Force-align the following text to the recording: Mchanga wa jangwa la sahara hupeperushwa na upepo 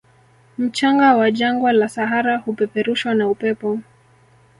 Mchanga 0.57 1.15
wa 1.15 1.31
jangwa 1.31 1.73
la 1.73 1.89
sahara 1.89 2.37
hupeperushwa 2.37 3.13
na 3.13 3.29
upepo 3.29 3.79